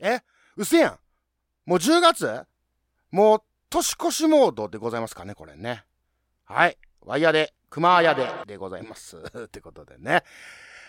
[0.00, 0.20] え
[0.56, 0.98] うせやん
[1.66, 2.42] もう10月？
[3.10, 5.84] もう年越しモードでございますかね、これね。
[6.44, 6.78] はい。
[7.02, 9.16] ワイヤで、熊屋ででございます。
[9.46, 10.24] ってことでね。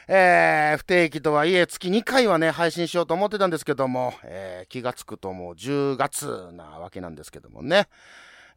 [0.08, 7.88] えー、不定期とはいえ月2回はね、配信しようと思ってたんですけども、えー、気がつくともう10月なわけなんですけどもね。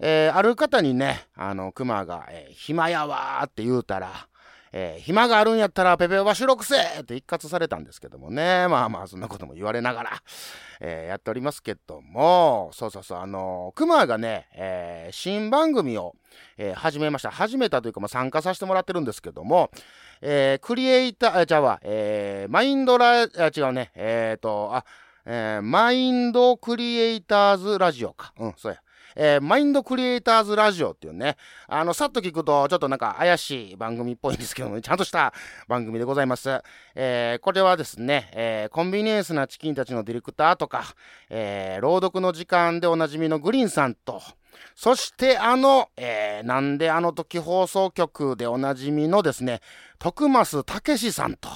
[0.01, 4.29] えー、ある方にね、あの、熊が、えー、暇やわーって言うたら、
[4.77, 8.67] えー、暇があるんやったらペペオバ収録せって一括されたんですけどもね。
[8.67, 10.23] まあまあ、そんなことも言われながら、
[10.81, 16.17] えー、やっておりますけども、そうそうそう、あのー、熊がね、えー、新番組を、
[16.59, 17.31] えー、始めました。
[17.31, 19.71] 始めたというか、まあ、参加させてもらってるんですけども、
[20.21, 24.85] えー、クリエイター、じゃあ、えー、マインドラ、あ、違うね、えっ、ー、と、あ、
[25.25, 28.35] えー、マインドクリエイターズラジオか。
[28.41, 28.81] うん、そうや。
[29.17, 31.37] えー、マインドクリエイターズラジオっていうね、
[31.69, 35.33] あの、さっと聞くと、ちょっとなんか怪しい番組っぽいんですけども、ちゃんとした
[35.69, 36.63] 番組でございます。
[36.95, 40.85] えー、これはですね、えー、コンビニエンスなチキンたちのディレクターとか、
[41.31, 44.21] えー、朗読の時間でおなじみのグリーンさんと、
[44.75, 49.61] そしてあの、えー、なんであの時放送局でおなじみのですね、
[49.99, 51.49] 徳増武さんと、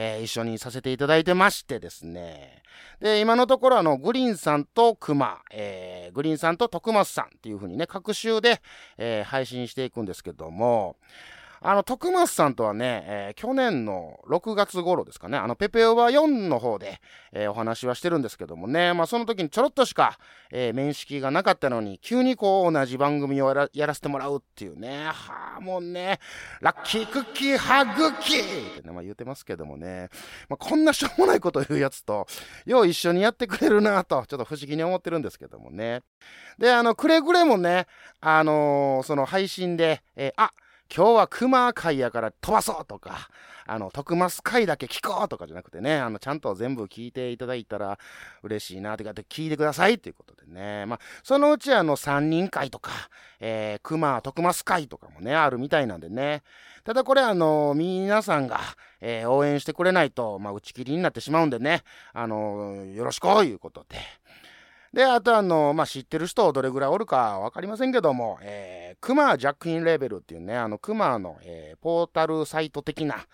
[0.00, 2.62] えー、一緒にさせていただいてましてですね。
[3.00, 8.62] で、今のところあの、グリーンさんとクマ、えー、グリーンさんと徳松さんっていう風にね、各週で、
[8.96, 10.96] えー、配信していくんですけども、
[11.60, 17.00] あの、徳松さんとはね、えー、去年の6月頃ですかね、あの、ペペオバ4の方で、
[17.32, 20.18] えー、お話はしてるんですけどもね、まあ、その時にちょろっとしか、
[20.50, 26.20] えー、面識がなかったのに、急にこう、同じ番組をやらせてもらうっていうね、はあ、もうね、
[26.60, 30.08] ラッキークッキーハグキーってね、まあ、言ってますけどもね、
[30.48, 32.26] まあ、こんなしょうもないこと言うやつと、
[32.66, 36.02] よう一緒にやってくれるなと、ちょっと不思議に思ってるんですけどもね。
[36.58, 37.86] で、あの、くれぐれもね、
[38.20, 40.52] あのその配信で、えあ、
[40.94, 43.28] 今日は熊会やから飛ばそうとか、
[43.66, 47.98] あの、徳マス会だけ聞こうとかじゃなくてね、あの、ちゃんと全部聞いていただいたら
[48.42, 50.86] 嬉しいなってか、聞いてくださいっていうことでね。
[50.86, 52.90] まあ、そのうちあの、三人会とか、
[53.38, 56.42] えー、熊、徳マス会とかもね、あるみたいなんでね。
[56.84, 58.58] ただこれあの、皆さんが、
[59.02, 61.82] えー、応援してくれないと、まあ、打ち切りになってしまうんでね、
[62.14, 63.98] あの、よろしくということで。
[64.98, 73.24] で、あとあの、まあ、知ってる人どれぐらいおるかわかりませんけども、えー、クマジャックインレーベルっていうね、あの、クマの、えー、ポータルサイト的な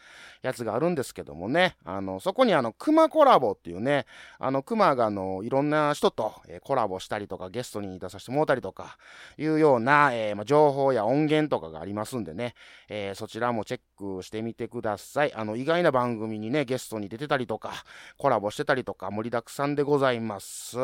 [0.44, 4.05] やつがあるんですけどもね、あの、そこにあの、クマコラボっていうね、
[4.38, 8.99] あの、クマがあの、いろんな人と、えー、コラボしたりとか、ゲストに出させてもらったりとか、
[9.38, 12.54] いうような、えー、まあ、情報や音源とかがありますんでね、
[12.91, 15.33] えー、そちらもチェックしてみてください。
[15.33, 17.72] あの、意外な番組にね、ゲストに出てたりとか、
[18.19, 20.77] コラボしてたりとか、盛りだくさんでございます。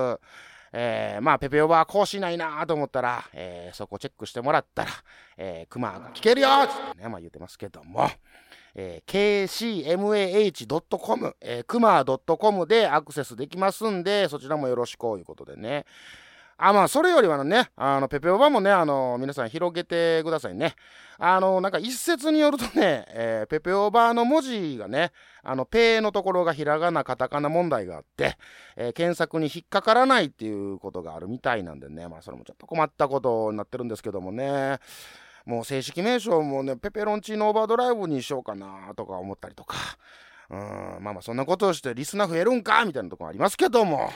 [0.72, 4.90] えー、まあ、ペペオバこうしないなと思ったら、えー、そこチェックしてもらったら、
[5.36, 8.08] えー、クマが聞けるよつってね、まあ言ってますけども、
[8.74, 15.84] えー、kcmah.com、えー、クマ .com でアクセスできますんで、そちらもよろしくということでね。
[16.62, 20.74] あ、まあ、それよりはね、あの、ペペオバもね、あの、皆さん広げてくださいね。
[21.18, 25.10] あの、なんか一説によるとね、えー、ペペオバの文字がね、
[25.42, 28.36] あの、ペーのところがひらがな、カタカナ問題があって、
[28.76, 34.78] えー、検索に引っかからないっていうことがあるみたいなんでね、まあ、それもちょっと困ったことになってるんですけどもね。
[35.50, 39.76] もう正式名称もね、ペペロンチーノオーバードライブにしようかなとか思ったりとか。
[40.48, 40.58] うん、
[41.00, 44.12] まあまあそんなことをしてリスナー増えるんかみたいなとこありますけども。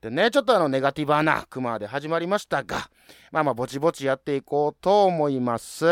[0.00, 2.88] でね、ちょっとあの、ネガティブなクマで始まりましたが、
[3.32, 5.86] まあまあ、ぼちぼちやっていこうと思います。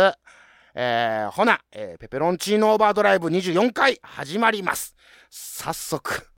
[0.75, 4.95] えー、ほな、えー、ペペロンチーノオーバードライブ24回始まります。
[5.29, 6.38] 早速。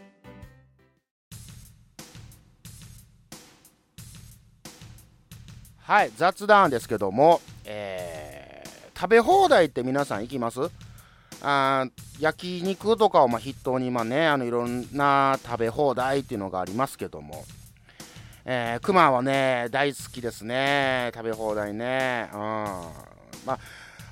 [5.91, 10.71] はい雑談ですけども、えー、食べ放題って皆さん行きます？
[11.41, 11.85] あ
[12.17, 17.43] 焼肉とかをま筆頭に今ねあのいろんな食べ放題っていうのがありますけども、
[18.45, 21.11] えー、熊はね、大好きですね。
[21.13, 22.29] 食べ放題ね。
[22.31, 22.39] うん。
[22.39, 22.85] ま
[23.47, 23.59] あ、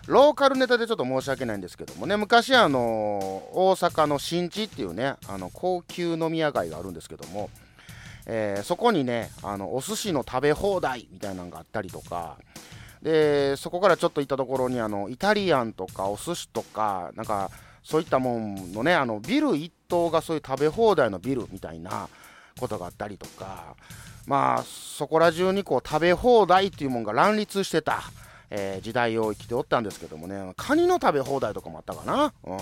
[0.05, 2.79] ローカルネタでちょっと申し訳ないんですけどもね、昔あの、
[3.53, 7.49] 大阪の新地っていうね、あの、高級飲み屋街があるんですけども、
[8.31, 12.37] えー、そこにね、あの、お寿司の食べ放題みたいなのがあったりとか、
[13.01, 17.49] で、そこからちょっと行ったところに、あの、イタリアンとかお寿司とか、なんか、
[17.83, 22.07] そういったもんのね、あの、ビル一棟がそういう食べ放題のビルみたいな
[22.59, 23.75] ことがあったりとか、
[24.27, 28.03] まあ、そこら中にこう、食べ放題っていうもんが乱立してた、
[28.51, 32.33] えー、時代を生きておったんですけどもね、カニの食べ放題とかもあったかな？
[32.43, 32.59] うん。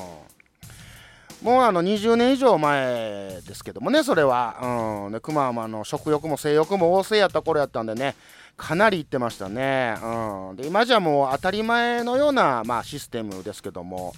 [1.41, 5.05] もうあの20年以上前ですけどもね、それは。
[5.05, 5.11] うん。
[5.11, 8.15] で、熊はの食欲も性欲も旺盛やった頃やったんでね、
[8.55, 9.95] かなり行ってましたね。
[10.03, 10.55] うん。
[10.55, 14.13] で、今じゃもう当たり前のような、まあ、システムですけども、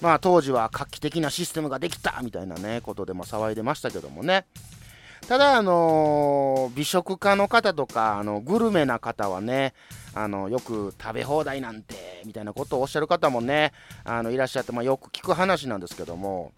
[0.00, 4.46] まあ当時は画期的なシステムができたみたいなね、ことでも騒いでましたけどもね。
[5.28, 9.72] ただ、あのー、美食家の方とか、あの、グルメな方はね、
[10.14, 13.72] あの、よく食べ放題なんて、みたいなことをおっしゃる方もね、
[14.04, 16.52] あの、いらっしゃって、まあ、よく聞く話なんですけども、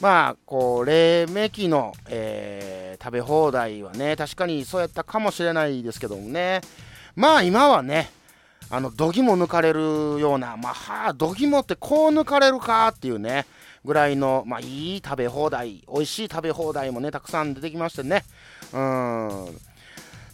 [0.00, 6.60] まあ、こう、黎明期の、えー、食べ放題はね、確かにそうやったかもしれないですけどもね、
[7.14, 8.10] まあ今はね、
[8.70, 9.80] あの、どぎも抜かれる
[10.18, 13.46] ような、まあ、はあ、どぎもってこう抜かれるかっていうね、
[13.84, 18.24] ぐらいの、まあ、いい食べ放題、美味しい食べ放題もね、たくさん出てきましてね。
[18.72, 19.46] うん。
[19.46, 19.50] っ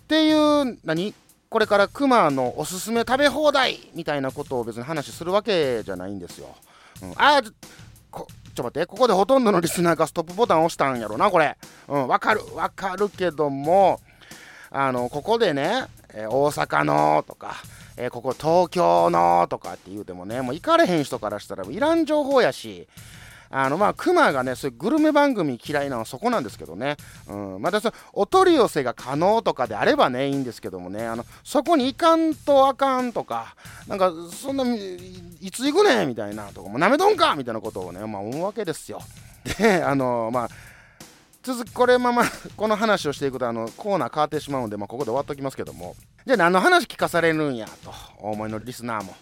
[0.06, 1.14] ていう、何？
[1.48, 6.54] これからクマのおすすめ食べ放題みたいなことを別に話するわけじゃないんですよ。
[7.02, 11.56] うん、あちょっと待って、ここでほとんどのリスナーがストップボタン押したんやろな、これ。
[11.86, 14.00] うん、わかる、わかるけども、
[14.70, 17.54] あの、ここでね、えー、大阪のとか、
[17.96, 22.88] えー、ここ東京のとかって言うてもね、もう行かれへん人からしたらいらん情報やし、
[23.50, 26.96] あのまあクマがねそういうグルメ番組嫌いなのはそこなんですけどね、
[27.28, 31.06] うん、またそお取り寄せが可能とかであればねいいんですけどもね。
[31.06, 33.54] あのそこに行かんとあかんとか
[33.86, 34.64] なんかそんな
[35.40, 39.00] いつ行くねみたいなとかもなめとんかみたいなことをねまあ思うわけですよ。
[39.58, 40.48] であのまあ
[41.42, 42.24] 続これまま
[42.56, 45.96] この話をしていくとあのコーナー変わってしまうんで、まあ、ここで終わっときますけども。
[46.26, 49.14] じゃあ何の話聞かされるんやとお思いのリスナーも。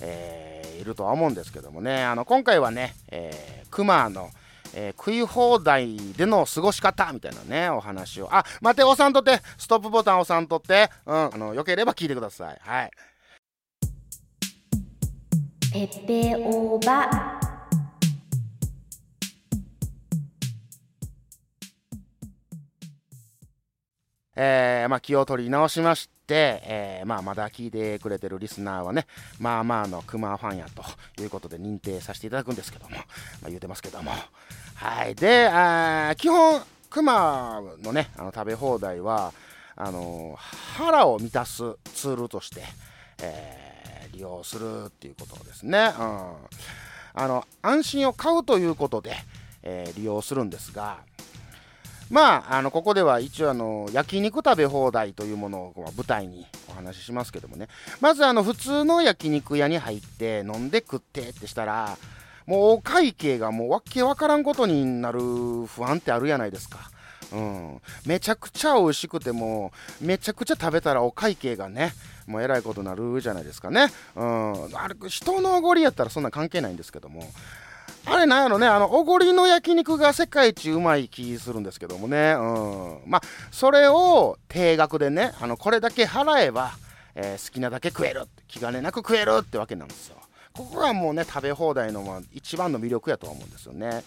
[0.00, 4.30] えー、いるとは思うんですけどもね、あの今回はね、えー、クマの、
[4.74, 8.28] えー、食い放題での過ごし方みたいなね、お話を。
[8.34, 12.58] あ、待て、押さんとって、ストップボタン押さんとって、うん、あの、よければ聞いてください。
[12.60, 12.90] はい。
[15.72, 17.38] ペペオバ。
[24.40, 29.06] えー、まあ、気を取り直しまして、えー、まあ、まだ聞いてくれてるリスナーはね、
[29.38, 33.02] まあまあのクマファンやということで認定させていただくんですけども、ま
[33.44, 34.12] あ、言うてますけども。
[34.74, 35.14] はい。
[35.14, 36.60] で、あ基本、
[36.90, 39.32] クマのね、あの食べ放題は、
[39.76, 40.36] あの
[40.76, 42.62] 腹を満たすツールとして、
[43.22, 45.92] えー、利用するっていうことですね。
[45.98, 46.32] うん。
[47.14, 49.14] あの、安心を買うということで、
[49.62, 50.98] えー、利用するんですが、
[52.10, 57.68] まあ、あのここでは一応あの焼肉食べ放題というものを舞台にお話ししますけどもね。
[58.00, 61.96] まずあの普通の焼肉屋に入って飲んで食ってってしたら
[62.46, 66.78] もうお会計がもうわけわからんことになる不安ってあるやないですか。
[67.30, 69.70] うん、めちゃくちゃ美味しくても
[70.00, 71.92] めちゃくちゃ食べたらお会計がね
[72.26, 77.22] もうえらいことになるじゃないですかね、うん、あれ人のおごりやったらそんな関係ないんですけども。
[78.10, 83.10] あれなんやろね、あの、おごりの焼肉が世界一うまい気するんですけどもね、うん。
[83.10, 86.72] まあ、それを定額でね、あの、これだけ払えば、
[87.14, 90.16] えー、好きなだけ食える気兼ねなく食えるってわけなんですよ。
[90.54, 94.02] ここがもうね、食べ放題の、まあ、一番の魅力やとは思うんですよね。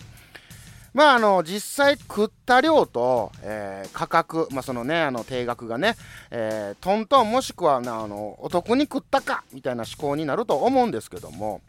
[0.94, 5.96] まあ、あの、実際食った量と、えー、価格、まあ、そのね、あの、定額がね、
[6.32, 11.62] えー、トントンもしくは、あの、お得に食ったか、みたいな思考になると思うんですけども、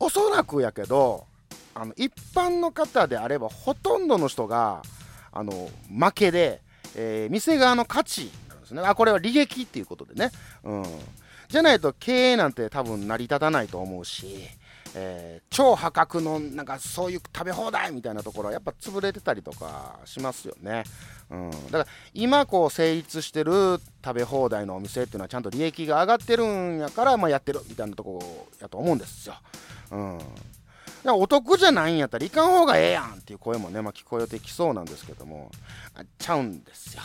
[0.00, 1.26] おそらくやけど
[1.74, 4.82] あの一般の方であればほとんどの人が
[5.32, 6.60] あの負けで、
[6.96, 8.82] えー、店側の価値なんですね。
[8.84, 10.30] あこれは利益っていうことでね、
[10.64, 10.84] うん、
[11.48, 14.48] じゃないと経営なんて多分成り立たないと思うし、
[14.94, 20.84] えー、超破格のなんかそういう食べ放題みたいなところはやっぱ潰れてたりとかしますよね、
[21.30, 29.34] うん、だから今こう成立してる食べ放題のお店っていうのはちゃんと利益が上がってるんやから、まあ、やってるみたいなとこやと思うんですよ。
[29.90, 30.18] うん。
[31.04, 35.50] お得じゃないんやったらいかん方がええやんっていう声もね、まあ、聞こえてきそうなんですけども
[35.94, 37.02] あ、ちゃうんですよ。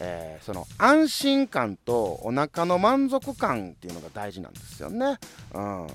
[0.00, 5.18] えー、その安心感とお腹の満足感っていうのが大事なんですよね。
[5.52, 5.86] うん。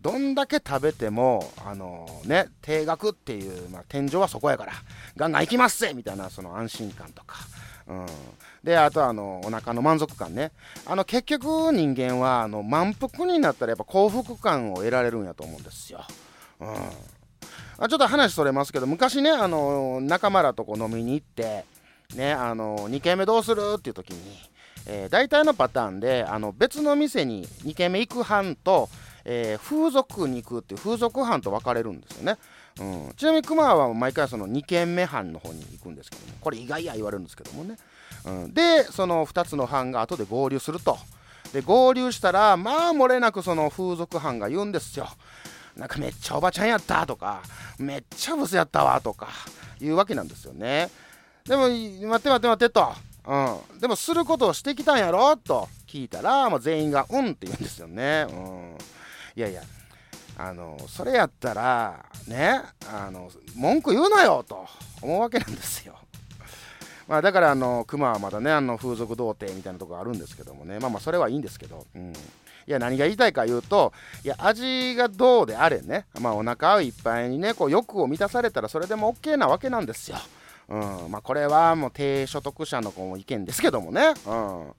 [0.00, 4.72] どんだけ食べても、あのー、ね、定額っていう、まあ、天井はそこやから、
[5.16, 7.36] ガンガン行きますぜみたいな、その安心感とか、
[7.88, 8.06] うん。
[8.66, 10.50] であとあのお腹の満足感ね
[10.86, 16.00] あの結局人間はあの満腹になったらやっぱ幸福感を得られるんやと思うんですよ。
[16.60, 16.68] うん
[17.78, 21.64] あちょっと話それますけど昔ねあの仲間らとこ飲みに行って
[22.16, 24.18] ねあの2軒目どうするっていう時に、
[24.86, 28.88] えー、大体のパターンであの別の店に2軒目行く班と、
[29.24, 32.36] えー、風俗に行くっていう風俗班と分かれるんですよね。
[32.80, 37.76] うん、ちなみに熊は毎回その2軒目班の方に行くんですけどもこれ意外や言われるんですけどもね、
[38.26, 40.98] うん、でその2つの班が後で合流すると。
[41.52, 45.08] で合流したらまあ漏れなくその風俗班が言うんですよ。
[45.76, 47.42] なんかめっちゃおばちゃんやったとか
[47.78, 49.28] めっちゃブスやったわとか
[49.78, 50.90] 言うわけなんですよね。
[51.44, 52.92] でも待って待って待ってと、
[53.26, 55.68] うん、でもすることをしてきたんやろと。
[55.86, 58.76] 聞いたらもう全員がうんって言うんですよね、うん、
[59.36, 59.62] いやいや
[60.36, 62.60] あのそれやったらね
[62.92, 64.66] あの文句言うなよと
[65.00, 65.96] 思うわけなんですよ。
[67.08, 70.78] まあ、だからあの熊はまだねあの風俗童貞みたいなとこあるんですけどもね。
[70.80, 72.14] まあまあそれはいいんですけど、うん、い
[72.66, 73.92] や何が言いたいか言うと
[74.24, 76.06] いや味がどうであれね。
[76.20, 80.16] まあお腹いっぱいにねこう欲を満たされたらそれでも OK なわけなんですよ。
[80.68, 81.10] うん。
[81.10, 84.14] まあ、これはもう低所得者の意見ですけどもね。
[84.26, 84.72] うん。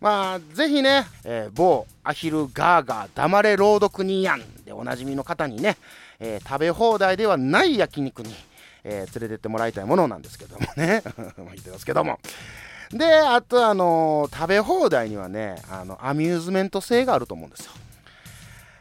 [0.00, 5.76] まあ、ぜひね、えー、某アヒルガーガー黙れ朗読人やんでおなじみの方にね、
[6.18, 8.34] えー、食べ放題ではない焼肉に、
[8.84, 11.02] えー、連れてってもらいたいものなんですけどもね。
[11.36, 12.18] 言ってますけども。
[12.90, 17.72] であとあのー、食べ放題にはねあのアミューズメント性があると思うんですよ。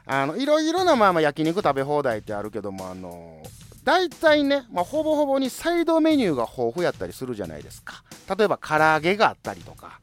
[0.07, 3.43] あのいろいろなまあまあ焼肉食べ放題ってあるけどもあの
[3.83, 8.03] 大体ね、まあ、ほぼほぼにサイドメニューが豊富やったりするじゃないですか。
[8.35, 9.99] 例えば唐揚げがあったりとか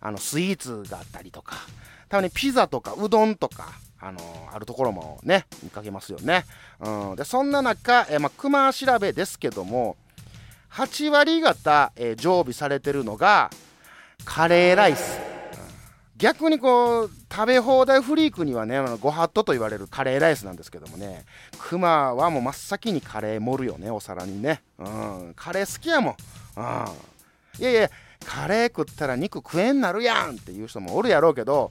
[0.00, 1.56] あのスイーツがあったりとか
[2.08, 6.44] たまにピザとかうどんとかあのー、あるところもね見かけますよね、
[6.80, 9.96] うん、でそんな中、えー、まあ、熊調べですけども
[10.72, 13.50] 8割方、えー、常備されてるのが
[14.24, 15.18] カレーライス、
[16.18, 21.24] 逆にこう食べ放題フリークにはねご法度と言われるカレーライスなんですけどもね
[21.58, 26.14] 熊はもう真っ先にカレー盛るよねお皿にね、うん、カレー好きやもん、
[26.56, 26.64] うん、
[27.60, 27.90] いやいや
[28.26, 31.70] カレー食ったら肉食えんなるやんっていう人もおるやろうけど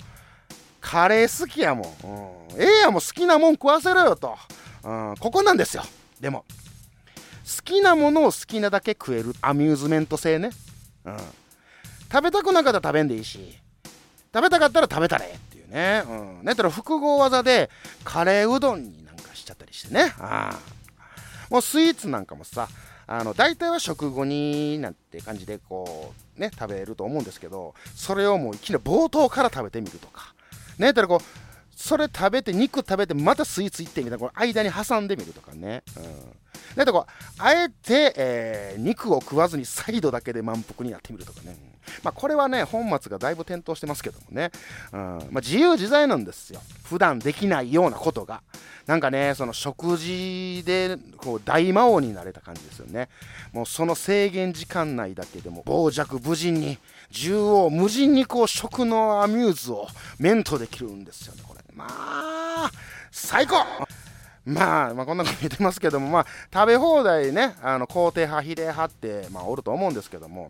[0.82, 4.38] カレー好きやもん、うん、ええやもう好きなもん食わせろよと、
[4.84, 5.84] うん、ここなんですよ。
[6.20, 6.46] でも
[7.46, 10.52] 好きなものを好きなだけ食えるアミューズメント性ね、
[11.06, 11.18] うん、
[12.12, 13.58] 食べたくなかったら食べんでいいし
[14.34, 17.70] 食べたかったら食べたれっていうね、うん、ねたら複合技で
[18.04, 20.14] カレーうどんになんかしちゃったりしてね。
[20.20, 20.60] あ
[21.50, 22.68] もうスイーツなんかもさ
[23.08, 30.34] あの大体は食後になんて感じでこうね食べると思うんですけどそれをもういきなり冒頭から食べてみるとか。
[30.78, 30.94] ね。
[30.94, 31.26] たらこう
[31.76, 36.04] それ食べて肉食べてまたスイーツ行ってみたいなこの間に挟んでみるとかね、うん、
[36.76, 41.56] だってこうあえて、えー、肉を食わずにサイドだけで満腹になってみるとかね、
[42.04, 44.52] まあ、これはね本末がだいぶ転倒してますけどもね、
[44.92, 45.00] うん。
[45.00, 46.62] まあ、自由自在なんですよ。
[46.84, 48.42] 普段できないようなことが。
[48.86, 53.10] なんかねその食事でこう大魔王になれた感じですよね。
[53.52, 56.78] もうその制限時間内だけでも傍若無人に
[57.12, 59.88] 縦横無尽にこう食のアミューズを
[60.20, 62.72] メントできるんですよねこれまあ
[63.12, 63.56] 最高!
[64.46, 70.50] まあ、まあ、こんなこと言ってますけども、まあ、食べ放題ね、あの肯定派、比例派って、まあ、おると思うんですけども、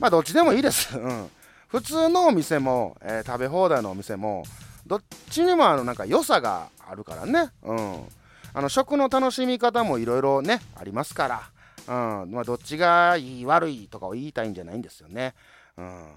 [0.00, 0.96] まあ、どっちでもいいです。
[0.98, 1.30] うん。
[1.68, 4.44] 普通のお店も、えー、食べ放題のお店も、
[4.86, 7.52] どっちにもあのなんか良さがあるからね。
[7.62, 8.08] うん。
[8.52, 11.28] あの食の楽しみ方もいろいろね、ありますか
[11.86, 12.30] ら、うん。
[12.32, 15.34] まあ、どっちがいい、悪いとかを言いたいんじゃないんですよね。
[15.76, 16.14] うん。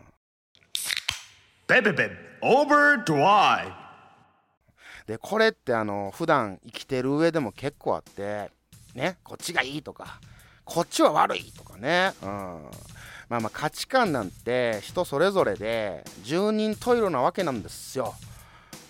[1.67, 2.11] ベベベ、
[2.41, 3.83] オーバードライ。
[5.07, 8.49] でこれってあの普段生きてる上でも結構あって
[8.95, 10.19] ねこっちがいいとか
[10.63, 12.61] こっちは悪いとかね、うん、
[13.33, 18.13] まあまあ価値観なんて人それぞれで十人十色なわけなんですよ。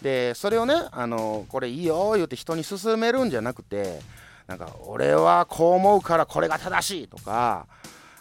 [0.02, 4.02] でそれをねあのこれいいよ言うて人に勧めるんじゃなくて
[4.48, 7.68] なんか俺はこう思うからこれが正しいとか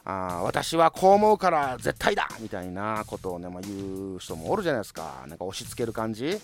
[0.04, 5.24] あ私はこう思うから絶対だみたいなことをね、まあ、言う人もおるじゃないですか。
[5.26, 6.40] なんか押し付ける感じ。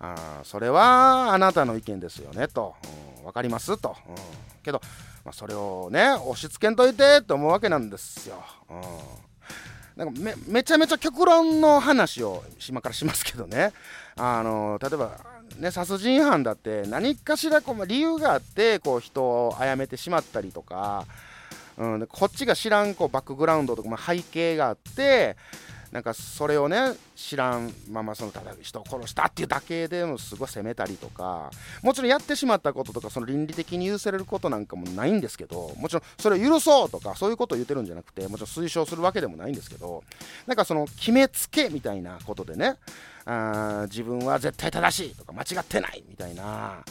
[0.00, 2.74] あそれはあなたの意見ですよねと、
[3.18, 3.78] うん、分かります？
[3.78, 4.14] と、うん、
[4.64, 4.80] けど、
[5.24, 13.72] まあ、それをね押し付けんといてって思うわけなんですよ、うん、なんかめめちゃめちゃ極論の話を今からしますけどね。
[14.16, 21.04] あの例えばね、殺人犯だって何かしらこう理由があってこう人を殺めてしまったりとか、
[21.76, 25.36] うん、こっちが知らんこうバックグラウンドとか、まあ、背景があって
[25.94, 40.02] なんかそれをね知らんままそのただ人を殺したっていうだけでもすごい責めたりとかもちろんやってしまったこととかその倫理的に許せれることなんかもないんですけどもちろんそれを許そうとかそういうことを言ってるんじゃなくてもちろん推奨するわけでもないんですけど
[40.48, 42.74] なんかその決めつけみたいなことでね
[43.24, 46.82] あー自分は絶対正しいとか間違ってないみたいな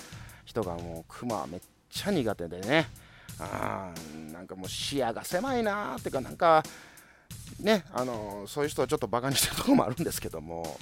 [0.46, 2.88] 人がもうクマはめっちゃ苦手でね
[3.38, 6.64] あーなんかもう視野が狭いなーっていうかなんか
[7.60, 10.78] ねあのそういう人はちょっとバカにしてるところもあるんですけども。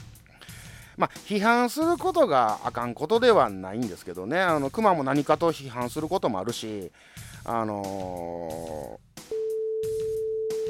[0.98, 4.40] まあ批判することがあかんことではないんですけどね。
[4.40, 6.92] あのクマも何かと批判することもあるし
[7.44, 9.00] あのポ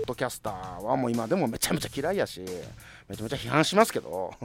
[0.03, 2.41] ッドキャスターはもう今でもめちゃめちゃ嫌いやし
[3.09, 4.33] めちゃめちゃ批判しますけど。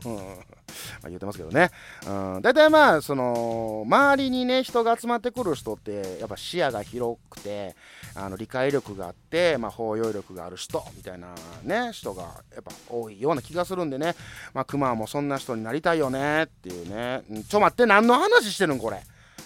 [1.03, 1.71] ま言ってますけどね、
[2.07, 7.75] うん、大体まあその周りにね人が集まってくる人ってやっぱ視野が広くて
[8.17, 11.29] あの理解力があって、まあ、包容力がある人みたいな
[11.63, 12.23] ね人が
[12.55, 14.15] やっぱ多いような気がするんでね。
[14.55, 17.23] まあクマもそんな人になりたいよねっていうね。
[17.49, 19.03] ちょ待って何の話してるんこれ。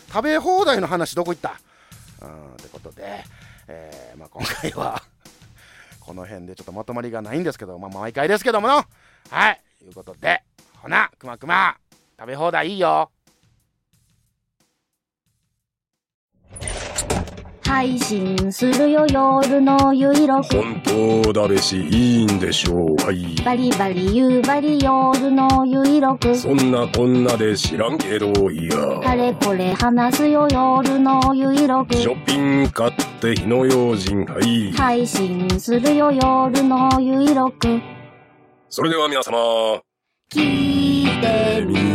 [0.09, 1.61] 食べ放題の話どこ行った？
[2.23, 3.25] うんってことで、
[3.69, 5.03] えーまあ、今回は
[6.01, 8.85] この辺でちょっとまとまりがないんですけど、まあ、毎回ですけどもの。
[9.31, 10.43] はいということで
[10.77, 11.77] ほなくまくま
[12.19, 13.11] 食べ放題いいよ。
[17.71, 20.57] 配信するよ夜のゆいろく。
[20.57, 20.83] 本
[21.23, 22.97] 当だべしいいんでしょう。
[23.07, 23.37] はい。
[23.45, 26.35] バリバリ夕張夜のゆいろく。
[26.35, 29.15] そんなこんなで知らんけどいあや。
[29.15, 31.95] れこれ話すよ夜のゆいろく。
[31.95, 34.73] ショッピング買って火の用心はい。
[34.73, 37.81] 配信するよ夜のゆいろく。
[38.69, 39.81] それでは皆様。
[40.35, 41.90] 聞いてみ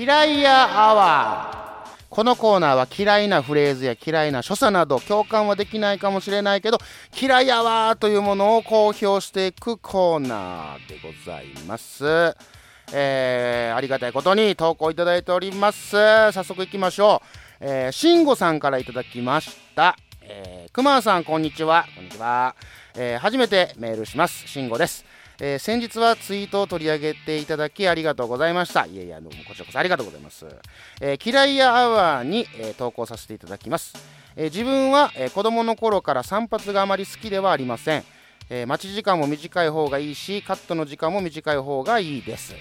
[0.00, 6.78] 嫌いやアワーこのコーナーは嫌いなフレーズや嫌いな所作など共感はできないかもしれないけど
[7.20, 12.34] 嫌いやわーというものを公表していくコーナーでございます。
[12.94, 15.90] えー、ありがたいことに投稿いただいております。
[16.32, 17.26] 早速いきましょう。
[17.60, 19.98] えー、しんごさんからいただきました。
[20.22, 21.84] えー、くまさんこんにちは。
[21.94, 22.56] こんにちは。
[22.96, 24.48] えー、初めてメールします。
[24.48, 25.09] しんごです。
[25.42, 28.84] えー先日はツイートを取り上げていただきありがとうございました。
[28.84, 30.46] いやいや、どうもこちらこそありがとうございます。
[31.00, 33.94] えー嫌いやアワーに、えー投稿させていただきます。
[34.36, 38.04] えー自分は、えー子供の頃から散髪があまり好きではありません。
[38.50, 42.54] えー待ち時間も短い方がいいし、カットの時間も短い方がいいです。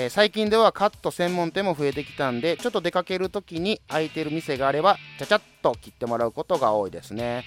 [0.00, 7.42] え最近ではカット専門店も増えてきたんでちょっと出かける時に空いてる店があればちゃちゃっと切ってもらうことが多いですね、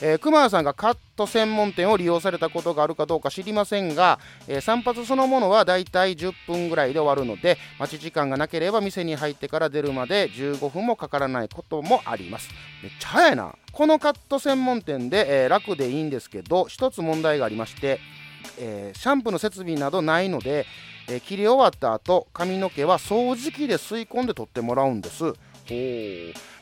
[0.00, 12.50] えー、熊谷さんがカット専門店を利用されたことがあるかどうか知りませんが、えー散髪そのものはだいたい10分ぐらいで終わるので待ち時間がなければ店に入ってから出るまで15分もかからないこともあります。
[12.82, 13.52] めっちゃ早いな。
[13.72, 17.98] このカット専門店で、えー楽でいいんですけど一つ問題がありまして
[18.58, 20.66] えーシャンプーの設備などないので、
[21.08, 25.24] えー切り終わった後髪の毛は掃除機で吸い込んで取ってもらうんです。
[25.24, 25.34] ほう。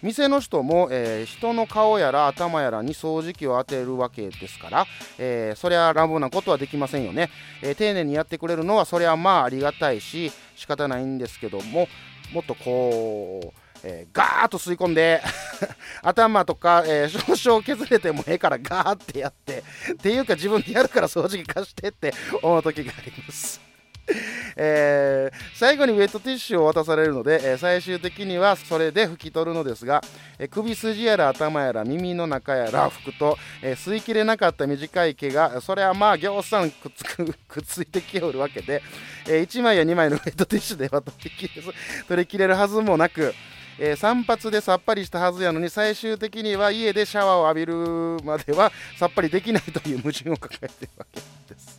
[0.02, 4.86] 店の人も、えー人の顔やら頭やらに掃除機を当てるわけですから、
[5.18, 7.30] えーそりゃ乱暴なことはできませんよね、
[7.62, 11.88] えー丁寧にやってくれるのはそりゃまあありがたいし仕方ないんですけども
[12.32, 15.22] もっとこうえーガーッと吸い込んで
[16.02, 23.60] 頭とか、えー 少々削れてもええからガーってやってっていうか自分でやるから掃除機貸してって思う時があります。
[24.56, 30.02] えー最後にウェットティッシュを渡されるので、えー最終的にはそれで拭き取るのですが、
[30.38, 38.82] えー首筋やら頭やら耳の中やら拭くと、え吸い切れなかった短い毛がそれはまあぎょうさんくっつくくっついてきおるわけで、
[39.26, 41.62] え1枚や2枚のウェットティッシュでは取り切れ
[42.08, 43.34] 取り切れるはずもなく、
[43.78, 51.20] えー散髪でさっぱりしたはずやのに最終的には家でシャワーを浴びるまでは さっぱりできないという矛盾を抱えているわけ
[51.54, 51.78] です。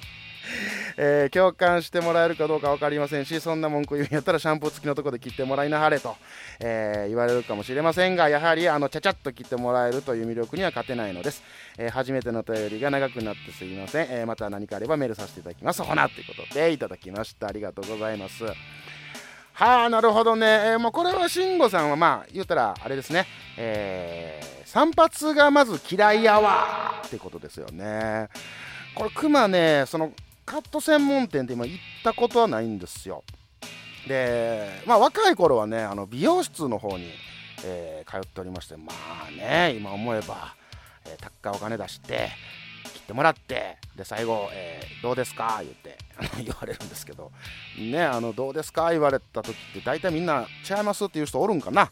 [0.98, 6.16] えー共感してもらえるかどうか分かりませんしそんな文句言うんやったらシャンプー付きのとこで切ってもらいなはれと、
[6.62, 11.44] えー言われるかもしれませんがやはりあのちゃちゃっと切ってもらえるという魅力には勝てないのです、
[11.78, 15.84] えー初めての便りが長くなってすいません、えまた何かあればメールさせていただきます。
[15.84, 17.48] ほなということでいただきました。
[17.48, 18.46] ありがとうございます。
[19.58, 23.26] はあなるほどね、えーもうこれは慎吾さんはまあ言ったらあれですね、
[23.58, 28.28] えー散髪がまず嫌いやわってことですよね。
[28.94, 30.12] これクマねその
[30.46, 33.24] カット専門店って今行ったことはないんですよ。
[34.06, 37.10] でまあ若い頃はねあの美容室の方に、
[37.64, 38.92] えー通っておりましてま
[39.30, 40.56] あね今思えば、
[41.06, 42.30] えー高いお金出して
[43.06, 45.98] ってもらってで最後、えーどうですか?」言って
[46.44, 47.32] 言われるんですけど
[47.78, 48.90] ねあのどうですか？
[48.92, 51.92] 言われた時って大体みんな「違います」っていう人おるんかな？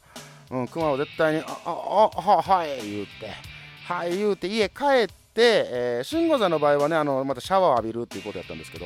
[0.50, 3.32] うん、熊は絶対に「あああははい」言うて
[3.88, 8.86] 「はい」言うて家帰って、えー、慎吾さんの場合はねあのまたシャワー浴びるっていうことやったんですけど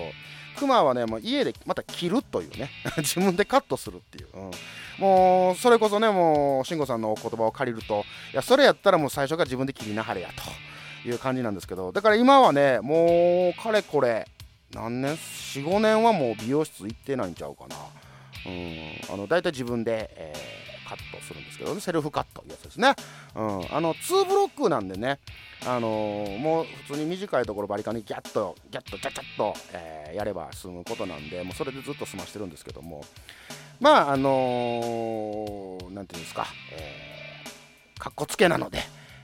[0.57, 4.51] 熊はねもう家でまた切るというね 自分でカットするっていう、うん、
[4.99, 10.43] もうそれこそねもう慎吾さんのお言葉を借りるといやそれやったらもう最初から自分で切りなはれやと。
[11.05, 14.27] いう感じなんですけどだから今はねもうかれこれ
[14.73, 17.75] 何年45年はもう美容室行ってないんちゃうかな。
[18.45, 22.93] うんあの大体自分で、えー、カットするんですけどねセルフカットいうやつですね、
[23.35, 25.19] うん、あの2ブロックなんでね
[25.65, 33.03] あのー、もう普通に短いところバリカンにギャッとギャッとチャチャッと、えー、やれば済むことなんでもうそれでずっと済ましてるんですけども。
[33.79, 38.79] まああのー、ていうんですか、えー、かっこつけなので、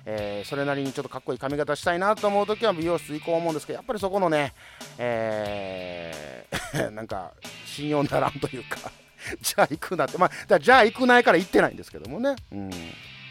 [0.06, 4.54] えー、それなりにちょっとかっこいい髪型したいなと思う時は美容室行こう思うんですけどやっぱりそこのね、
[4.98, 7.32] えー、 なんか
[7.66, 8.92] 信用ならんというか
[9.42, 10.18] じゃあ行くなって。
[10.18, 12.70] まあじゃあ行くないから行ってないんですけどもね、うん、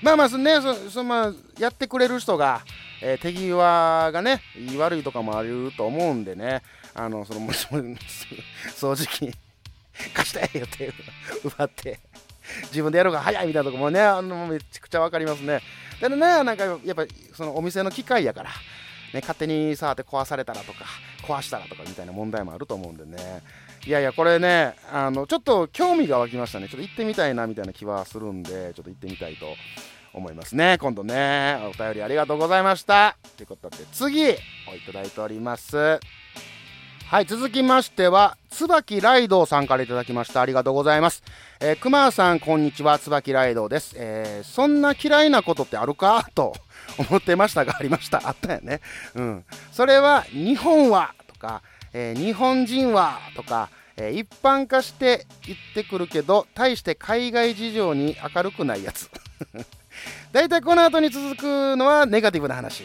[0.01, 2.63] まあまあねそそ、まあ、やってくれる人が、
[3.03, 4.41] えー、手際がね
[4.79, 6.63] 悪いとかもあると思うんでね。
[6.95, 7.79] あのそのもしも
[8.77, 9.33] 掃除機
[10.13, 10.93] 貸してよって
[11.43, 12.01] 奪って。
[12.67, 15.61] 自分でやる方が早いみたいなとこもねあのめちゃくちゃ分かりますね。
[16.01, 18.51] でねなんかやっぱそのお店の機械やから
[19.13, 20.87] ね、勝手に触って壊されたらとか
[21.23, 23.43] 壊したらとかみたいな問題もあると思うんでね。
[23.87, 26.69] いやいやこれねあのちょっと興味が湧きましたね。
[26.69, 29.55] ちょっと行ってみたいなみたいな気はするんでちょっと行ってみたいと
[30.15, 30.79] 思いますね。
[30.81, 33.19] 今度ねお便りありがとうございました。
[33.37, 34.37] ということで次をい
[34.87, 36.01] ただいております。
[37.13, 40.41] はい続きましては椿ライドさんからいただきました。
[40.41, 41.23] ありがとうございます。
[41.61, 42.99] えー、熊さんこんにちは。
[42.99, 46.27] 椿ライドです、えー、そんな嫌いなことってあるか？
[46.35, 46.55] と
[47.11, 48.23] 思ってましたがありました。
[48.25, 48.81] あったよね。
[49.15, 49.45] うん。
[49.73, 51.61] それは日本はとか、
[51.93, 59.11] えー、日本人はとかえ、一般化して言ってくるけど大して海外事情に明るくないやつ。
[60.33, 62.85] 大体この後に続くのはネガティブな話。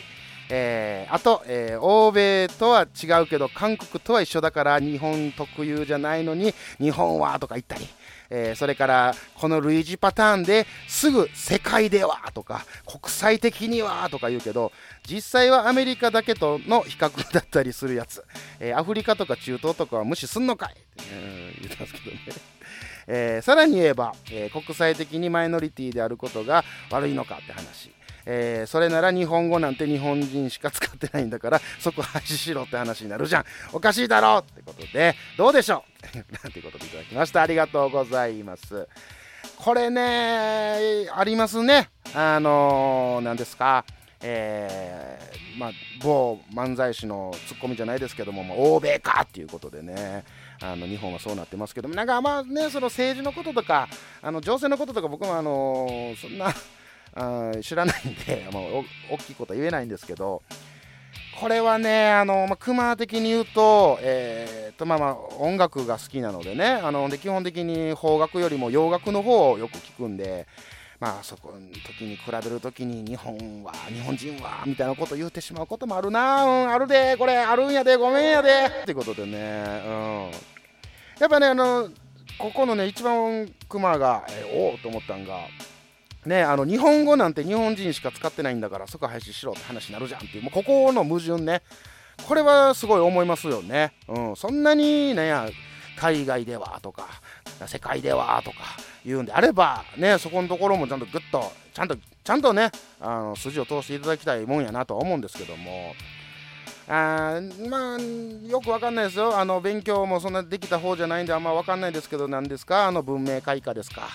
[0.50, 7.88] えー、あと、えー、欧米とは違うけど韓国とは一緒だから日本特有じゃないのに日本はとか言ったり、
[8.30, 14.72] えー、それからこの類似パターンですぐ世界ではとか国際的にはとか言うけど
[15.06, 18.24] 実際はアメリカだけとの比較だったりするやつ、
[18.60, 21.04] えアフリカとか中東とかは無視すんのかいって、
[21.62, 22.22] 言ってますけどね。
[23.08, 27.92] え、さらに言えば、え、国際的にマイノリティであることが悪いのかって話。
[28.30, 33.46] えー、それなら日本語なんて日本人しか使ってないんだから そこ廃止しろって話になるじゃん。
[33.72, 36.18] おかしいだろってことでどうでしょう？
[36.44, 37.42] なんていうことでいただきました。
[37.42, 38.88] ありがとうございます。
[39.56, 41.90] これねありますね。
[42.14, 43.86] あのー、何ですか？
[44.22, 50.24] えー、まあ、某漫才師のツッコミじゃないですけども、まあ、欧米かっていうことでね。
[50.60, 51.94] あの日本はそうなってますけども。
[51.96, 53.88] なんかまあねその政治のこととか
[54.22, 56.52] あの情勢のこととか僕もあのそんな
[57.62, 58.64] 知らないんで、 まあ、
[59.12, 60.42] 大きいことは言えないんですけど
[61.40, 70.48] これはねあの、まあ、熊的に言うと,、えーとまあ、まあ音楽が好きなのでねあので基本的に邦楽よりも洋楽の方をよく聞くんで
[71.00, 78.50] まあそこの時に比べる時に日本は日本人はみたいなこと言うてしまうこともあるな、うん、あるでこれあるんやでごめんやで
[78.84, 80.32] ってことでね、うん、
[81.20, 81.90] やっぱねあの
[82.40, 85.38] ここのね一番クマが、えー、おおと思ったんが
[86.28, 91.64] ね、あの日本語なんて日本人しか使ってないんだからそこ廃止しろって話になるじゃんっていうもうここの矛盾ね。
[92.28, 95.34] これはすごい思いますよね、うん、そんなにね
[95.98, 97.08] 海外ではとか
[97.68, 98.58] 世界ではとか
[99.06, 105.94] 言うんであればねそこのところもちゃんとグッとちゃんとちゃんとねあの筋を通していただきたいもんやなとは思うんですけども。
[106.90, 107.98] あまあ
[108.50, 109.38] よくわかんないですよ。
[109.38, 112.88] あの勉強もそんなできた方じゃないんであんまわかんないですけど何ですか？
[112.88, 114.08] あの文明開化ですか。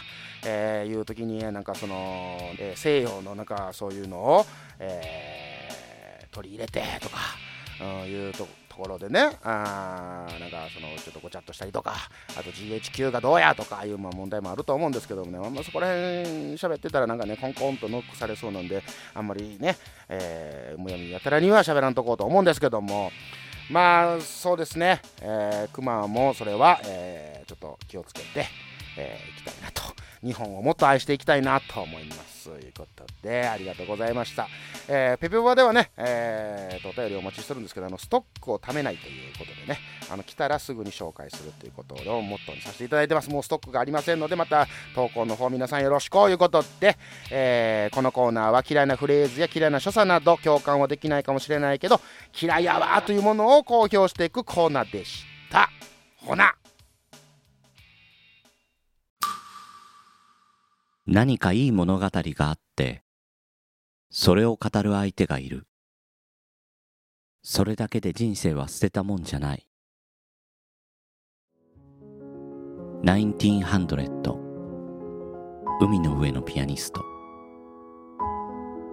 [0.44, 4.46] えー、いう時になんかその、えー、西洋のなんかそういうのを、
[4.78, 7.18] えー、取り入れてとか、
[7.80, 11.92] うん、いうとところでねあなんかそのちょっとごちゃっとしたりとか
[12.30, 19.76] あと GHQ がどうやとかいうまあ問題もあると思うんですけどもね、まあ、そこら辺喋ってたらなんかねコンコンとノックされそうなんであんまりね、
[20.08, 23.12] えー、むやみやたらには喋らんとこうと思うんですけども
[23.70, 28.46] まあそうですね、えー、クマもそれは、えー、ちょっと気をつけて、
[28.96, 29.82] えー、いきたいなと
[30.22, 32.32] 日本をもっと愛していきたいなと思います。
[32.42, 34.48] ということで、ありがとうございました。
[34.88, 39.78] えー、ペペボバではね、えー、とお便りお待ちしてるんですけど、あのストックをためないということでね、
[40.10, 43.30] あの来たらすぐに紹介するということをモットーにさせていただいてます。
[43.30, 46.98] もうストックがありませんので、また投稿の方皆さんよろしくということで、
[47.30, 52.00] えー、このコーナーは嫌いなフレーズや嫌いな所作など共感はできないかもしれないけど、
[52.40, 55.70] 嫌いやわというものを公表していくコーナーでした。
[56.16, 56.56] ほな
[61.06, 63.02] 何かいい物語があって、
[64.10, 65.66] それを語る相手がいる。
[67.42, 69.66] それだけで人生は捨てたもんじゃない。
[73.02, 74.38] 1900
[75.80, 77.02] 海の上のピアニスト。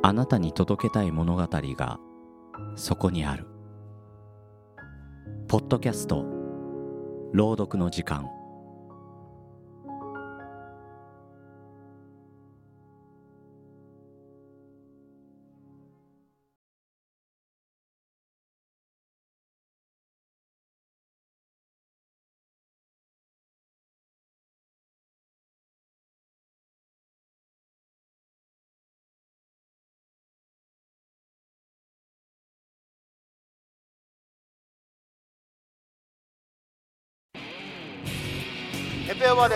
[0.01, 1.99] あなたに届けたい物語が
[2.75, 3.45] そこにある。
[5.47, 6.25] ポッドキャスト。
[7.33, 8.38] 朗読の時間。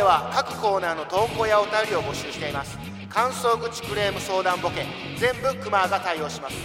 [0.03, 2.77] は各コーナーの投稿やお便りを募集しています。
[3.09, 4.85] 感想口クレーム相談ボケ
[5.17, 6.55] 全部クマが対応します。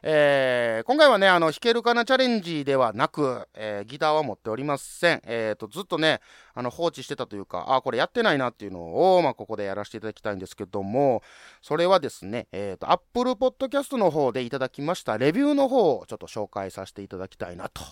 [0.00, 5.22] えー今回はね、あの、弾けるかなチャレンジではなく、えーギターは持っておりません。
[5.24, 6.20] えっ、と、ずっとね、
[6.54, 11.24] あの、放置してたというか、あ、これやってないなっていうのを、まあ、ここでやらせていただきたいんですけども、
[11.60, 17.82] それはですね、えっ、と、Apple Podcast の方でいただきましたレビューの方をちょっと紹介させていただきたいなと。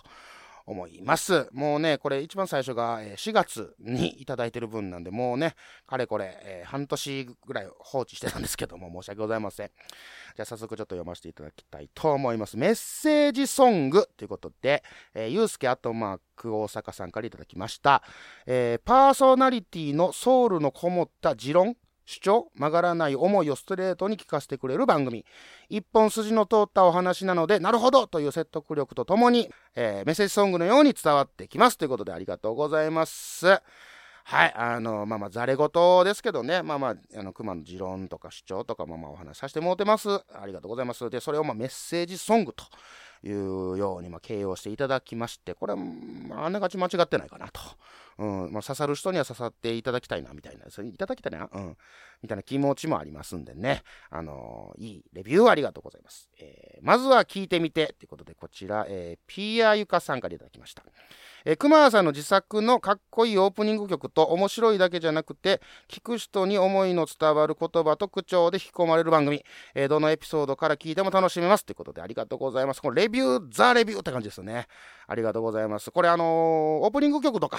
[0.66, 1.48] 思います。
[1.52, 5.54] もうね、これ一番最初が4月にいただいてる分なんで、もうね、
[5.86, 9.70] かれこれ、えー半年ぐらい放置してたんですけども、申し訳ございません。
[10.34, 12.56] じゃあ早速ちょっと読ませていただきたいと思います。
[12.56, 14.82] メッセージソングということで、
[15.14, 18.02] えー、ゆうすけアットマーク大阪さんからいただきました。
[18.46, 25.26] えーパーソナリティのソウルのこもった持論、主張、曲がらない思いをストレートに聞かせてくれる番組。
[25.68, 31.76] 一本筋の通ったお話なので、なるほどという説得力とともに、えーメッセージソングのように伝わってきます。
[31.76, 33.60] ということでありがとうございます。
[34.28, 35.68] はい、あの、まあまあ、ざれ言
[36.04, 40.08] ですけどね、まあまあ、あの、熊の持論とか主張とか、まあまあ、お話しさせてもらってます。
[40.10, 41.08] ありがとうございます。
[41.10, 42.64] で、それをまあ、メッセージソングと
[43.22, 47.60] いうように、まあ、形容していただきまして、これは、まあ、あながち間違ってないかなと。
[48.18, 51.76] うん、まあ、刺さる人には刺さっていただきたいな、みたいな、それいただきたいな、うん、
[52.22, 56.30] みたいな気持ちもありますんでね、あのいいレビューありがとうございます。
[56.38, 60.84] えーまずは聞いてみて、ということで、こちら、えー、ピアユカさんからいただきました。
[61.44, 72.82] えー、熊谷さんの自作のかっこいいオープニング曲と面白いだけじゃなくて聞く人に思いの伝わる言葉と口調で引き込まれる番組、えーどのエピソードから聞いても楽しめますということでありがとうございます。
[72.82, 74.66] これレビューザレビューって感じですよね。
[75.06, 76.26] ありがとうございますこれあのー
[76.84, 77.58] オープニング曲とか、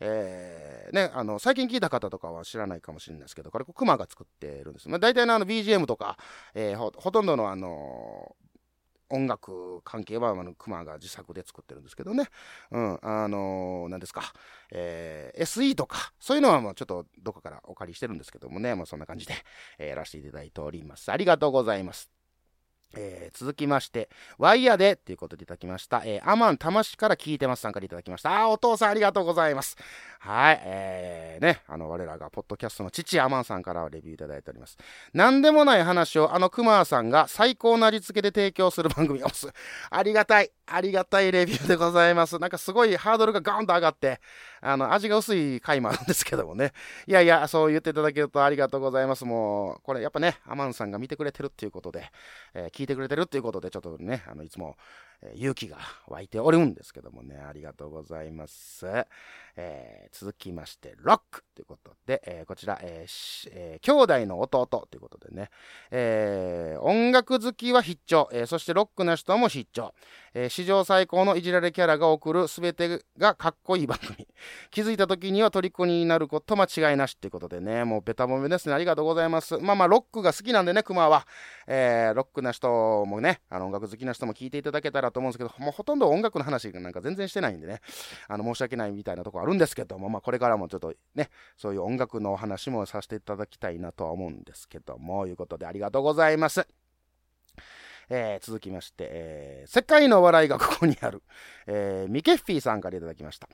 [0.00, 6.16] えーねあの最近聞いた方とかは知らないかもしれないですけどこれ熊が作ってるんです、まあ、大体のあの BGM とか、
[6.54, 8.46] えーほほとんどのあのー
[9.08, 12.28] 音楽関係はあの熊が自作で作ってるんですけどね。
[12.72, 14.32] うん、あのー、何ですか、
[14.72, 19.34] えー SE とか、そういうのはもうちょっとどこからお借りしてるんですけどもね、まあそんな感じで、
[19.78, 21.12] えーやらせていただいております。
[21.12, 22.15] ありがとうございます。
[22.94, 26.02] えー続きまして、ワイヤーでっていうことでいただきました。
[26.04, 28.34] えーアマン魂から聞いてますさんからいただきました。
[28.40, 29.76] あ、お父さんありがとうございます。
[30.20, 34.76] はい、えー、ね、あの、我らがポッドキャストの父アマンさんからレビューいただいております。
[35.12, 39.48] なんでもない話をあのクマさんが最高な味付けで提供する番組をす。
[39.90, 42.38] ありがたい、ありがたいレビューでございます。
[42.38, 44.20] なんかすごいハードルがガーンと上がって、
[44.60, 46.72] あの、味が薄い回もあるんですけどもね。
[47.06, 49.24] いやいや、そう言っていただけるとありがとうございます。
[49.24, 52.10] もう、これやっぱね、アマンさんが見てくれてるっていうことで、
[52.54, 54.76] えー聞いてくれてるっていうことで、ちょっとね、あの、いつも、
[55.22, 58.86] えー勇気が湧いておるんですけどもね、ありがとうございます。
[59.56, 65.50] えー続きまして、ロックということで、えーこちら、えーえー兄弟の弟ということでね、
[65.90, 69.92] えー音楽好きは必聴、えーそしてロックな人も必聴、
[70.34, 74.26] えー史上最高のいじられキャラが送るすべてがかっこいい番組。
[74.70, 78.74] 気づいた時には虜になること間違いなしっていうことでね、もうベタ褒めですね。
[78.74, 79.56] ありがとうございます。
[79.58, 81.26] まあまあ、ロックが好きなんでね、クマは。
[81.66, 87.80] えーロックな人もね、あの音楽好きな人も聞いていただけたらと思うんですけど、もうほとんど音楽の話なんか全然してないんでね、
[88.28, 96.66] あの申し訳ないみたいなとこあるんですけども、まあこれからもちょっとね、そういう音楽のお話もさせていただきたいなとは思うんですけども、いうことでありがとうございます。
[98.08, 101.22] えー続きまして、えー世界の笑いがここにある、
[101.66, 103.48] えーミケッフィーさんからいただきました。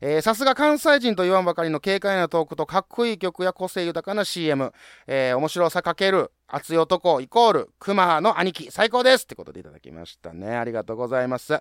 [0.00, 4.72] えーさすが関西人と言わんばかりの軽快なトークとかっこいい曲や個性豊かな CM、
[5.06, 10.56] えー面白さかける熱い男イコールクマの兄貴最高ですってことでいただきましたね。
[10.56, 11.58] ありがとうございます。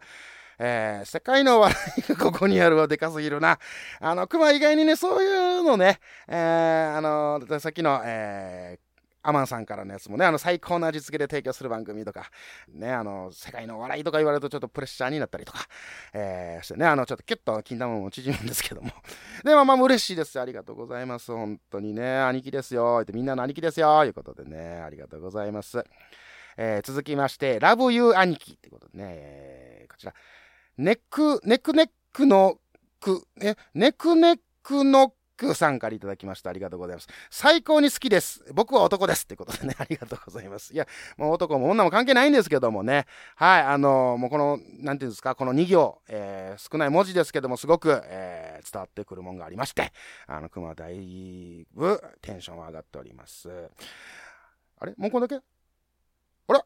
[0.59, 3.59] えー世界の笑いがここにあるは でかすぎるな。
[3.99, 5.27] あの、クマ以外にね、そうい
[5.59, 8.86] うのね、えーあの、さっきの、えー
[9.27, 12.31] アマンさんからのやつもね、あの、最高の味付けで提供する番組とか、
[12.69, 15.67] ね、あの、世界の笑いとか言われるとちょっとプレッシャーになったりとか、
[16.13, 18.89] えーしてね、あの、ちょっとキュッと金玉も縮むんですけども。
[19.43, 20.39] でもまあ、嬉しいです。
[20.39, 21.29] ありがとうございます。
[21.33, 22.99] 本当にね、兄貴ですよ。
[23.01, 24.05] ってみんなの兄貴ですよ。
[24.05, 25.83] いうことでね、ありがとうございます。
[26.55, 30.13] えー続きまして、 Love you 兄貴ってことでね、えーこちら、
[30.77, 32.61] ネック、ネックネックの
[33.01, 36.49] く、え、ネックネックノックさんからいただきました。
[36.49, 37.07] ありがとうございます。
[37.29, 38.43] 最高に好きです。
[38.53, 39.23] 僕は男です。
[39.23, 40.73] ってことでね、 ありがとうございます。
[40.73, 43.05] いや、もう男も女も関係ないんですけどもね。
[43.35, 49.93] はい、あのもうこの、なんていうんですか、この2行、えー少ない文字ですけども、すごく、えー伝わってくるもんがありまして、
[50.25, 53.69] あの、熊だいぶテンションは上がっております。
[54.79, 54.93] あれ？
[54.97, 55.35] もうこんだけ？
[55.35, 55.41] あ
[56.53, 56.65] ら？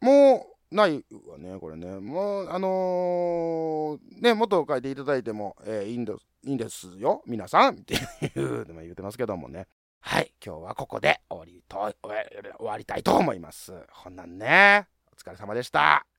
[0.00, 1.98] もう、ないわね、これね。
[1.98, 7.98] もう、あのーね、元を書いていただいても、えーいいんです、いいんですよ、皆さんってい
[8.36, 9.66] う、でも言ってますけどもね。
[10.00, 12.24] はい、今日はここで終わりと、終わ
[12.58, 13.72] 終わりたいと思います。
[13.90, 16.09] ほんなんね、お疲れ様でした。